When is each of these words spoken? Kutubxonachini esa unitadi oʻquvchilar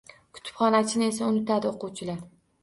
Kutubxonachini 0.37 1.07
esa 1.11 1.27
unitadi 1.33 1.71
oʻquvchilar 1.73 2.19